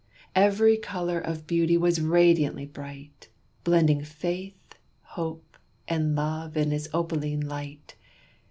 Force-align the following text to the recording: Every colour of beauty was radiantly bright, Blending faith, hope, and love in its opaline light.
Every 0.35 0.77
colour 0.77 1.19
of 1.19 1.45
beauty 1.45 1.77
was 1.77 2.01
radiantly 2.01 2.65
bright, 2.65 3.29
Blending 3.63 4.03
faith, 4.03 4.73
hope, 5.13 5.57
and 5.87 6.15
love 6.15 6.57
in 6.57 6.71
its 6.71 6.87
opaline 6.91 7.41
light. 7.41 7.93